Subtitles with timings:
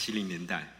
[0.00, 0.77] 七零年代。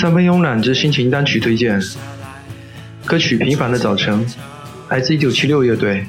[0.00, 1.82] 三分慵懒之心情单曲推荐，
[3.04, 4.24] 歌曲《平凡的早晨》，
[4.90, 6.06] 来自1976乐队。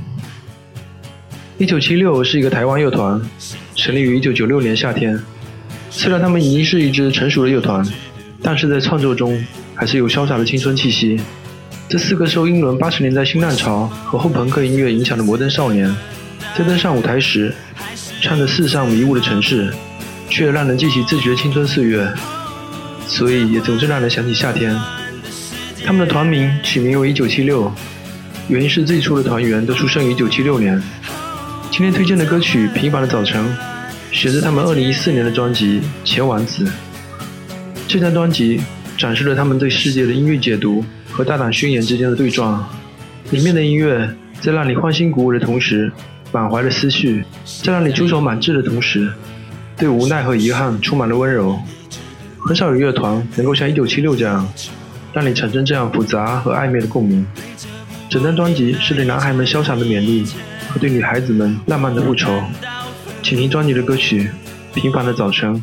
[1.58, 3.20] 1976是一个台湾乐团，
[3.74, 5.20] 成立于1996年夏天。
[5.90, 7.84] 虽然他们已经是一支成熟的乐团，
[8.44, 9.44] 但是在创作中
[9.74, 11.20] 还是有潇洒的青春气息。
[11.88, 15.92] 这四个受英伦八十年代新浪潮和后朋克音乐影响的摩登少年，
[16.56, 17.52] 在登上舞台时，
[18.22, 19.74] 唱着世上迷雾的城市，
[20.30, 22.08] 却让人记起自己的青春岁月。
[23.10, 24.74] 所以也总是让人想起夏天。
[25.84, 27.72] 他们的团名取名为1976，
[28.48, 30.82] 原因是最初的团员都出生于1976年。
[31.72, 33.44] 今天推荐的歌曲《平凡的早晨》，
[34.16, 36.66] 选自他们2014年的专辑《前王子》。
[37.88, 38.62] 这张专辑
[38.96, 42.64] 展示了他们对世界的音乐解读和大胆宣言之间的对撞。
[43.32, 44.08] 里面的音乐
[44.40, 45.92] 在让你欢欣鼓舞的同时，
[46.32, 47.24] 满怀了思绪；
[47.64, 49.12] 在让你出手满志的同时，
[49.78, 51.60] 对无奈和遗憾充满了温柔。
[52.42, 54.48] 很少有乐团能够像1976这样，
[55.14, 57.26] 让你产生这样复杂和暧昧的共鸣。
[58.10, 60.26] 整张专辑是对男孩们潇洒的勉励
[60.70, 62.42] 和对女孩子们浪漫的复仇。
[63.22, 64.30] 请听专辑的歌曲
[64.74, 65.54] 《平凡的早晨》。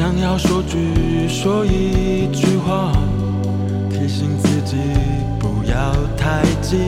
[0.00, 2.90] 想要说句说一句话，
[3.90, 4.78] 提醒自己
[5.38, 6.78] 不要太急。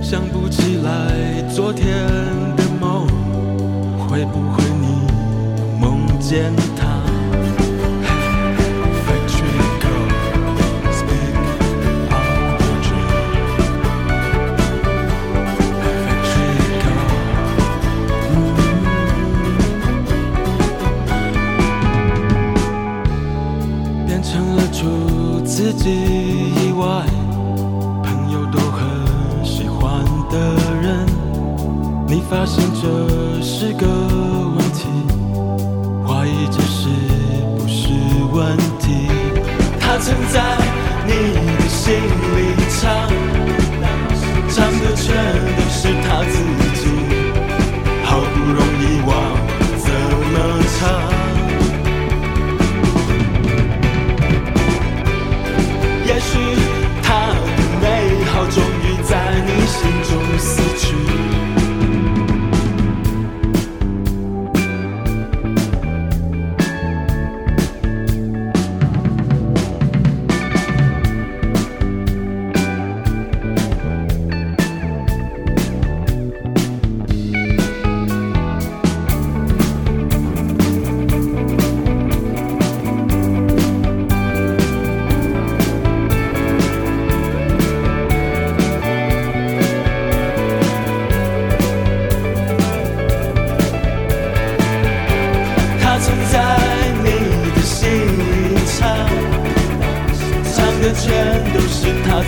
[0.00, 2.06] 想不起来昨天
[2.56, 3.08] 的梦，
[3.98, 4.86] 会不会你
[5.80, 6.83] 梦见他
[25.76, 27.04] 自己以外，
[28.04, 31.04] 朋友都很喜欢的人。
[32.06, 34.86] 你发现这是个问题，
[36.06, 36.88] 怀疑这是
[37.58, 37.92] 不是
[38.32, 39.08] 问题？
[39.80, 40.56] 他曾在
[41.06, 41.12] 你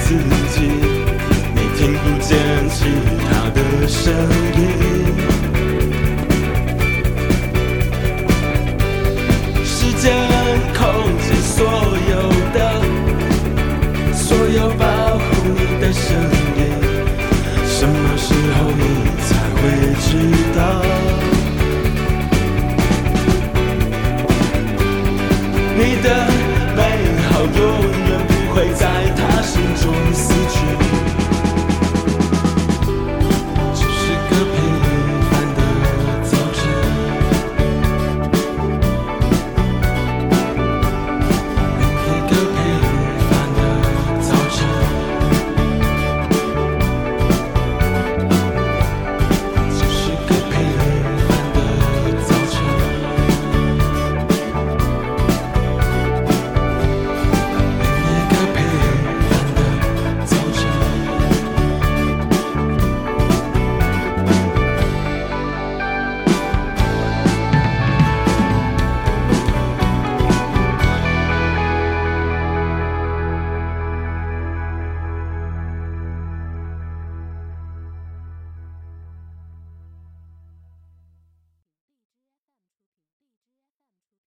[0.00, 0.14] 自
[0.54, 0.62] 己，
[1.54, 2.36] 你听不见
[2.70, 2.84] 其
[3.28, 3.58] 他的
[3.88, 4.12] 声